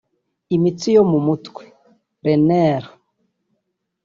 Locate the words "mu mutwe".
1.11-1.63